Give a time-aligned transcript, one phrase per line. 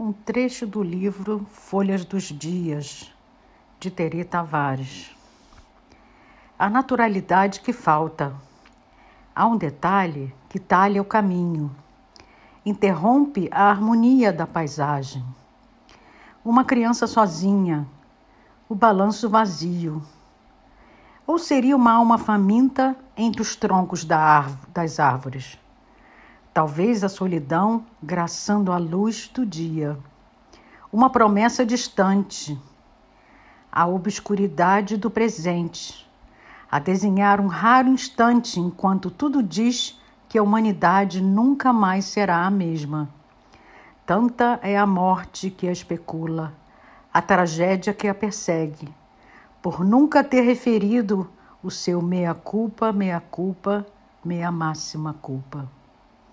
[0.00, 3.12] um trecho do livro Folhas dos Dias,
[3.80, 5.10] de Terê Tavares.
[6.56, 8.32] A naturalidade que falta.
[9.34, 11.74] Há um detalhe que talha o caminho,
[12.64, 15.24] interrompe a harmonia da paisagem.
[16.44, 17.84] Uma criança sozinha,
[18.68, 20.00] o balanço vazio.
[21.26, 25.58] Ou seria uma alma faminta entre os troncos das árvores?
[26.52, 29.98] Talvez a solidão graçando a luz do dia.
[30.92, 32.58] Uma promessa distante,
[33.70, 36.08] a obscuridade do presente,
[36.70, 42.50] a desenhar um raro instante enquanto tudo diz que a humanidade nunca mais será a
[42.50, 43.08] mesma.
[44.04, 46.54] Tanta é a morte que a especula,
[47.12, 48.88] a tragédia que a persegue,
[49.60, 51.28] por nunca ter referido
[51.62, 53.86] o seu meia-culpa, meia-culpa,
[54.24, 55.77] meia máxima culpa.